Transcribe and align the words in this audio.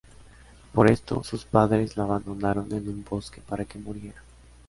Por 0.73 0.89
esto 0.89 1.23
sus 1.23 1.45
padres 1.45 1.95
la 1.95 2.05
abandonaron 2.05 2.73
en 2.73 2.89
un 2.89 3.03
bosque 3.07 3.39
para 3.39 3.65
que 3.65 3.77
muriera. 3.77 4.23